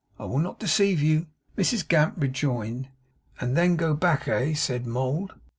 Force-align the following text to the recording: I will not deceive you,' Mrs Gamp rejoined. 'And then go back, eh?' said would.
I 0.17 0.25
will 0.25 0.39
not 0.39 0.57
deceive 0.57 0.99
you,' 0.99 1.27
Mrs 1.55 1.87
Gamp 1.87 2.15
rejoined. 2.17 2.89
'And 3.39 3.55
then 3.55 3.75
go 3.75 3.93
back, 3.93 4.27
eh?' 4.27 4.55
said 4.55 4.87
would. 4.87 5.29